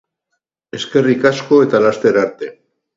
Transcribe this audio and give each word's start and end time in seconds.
Eskerrik 0.79 1.29
asko 1.33 1.63
eta 1.69 1.85
laster 1.87 2.23
arte. 2.27 2.55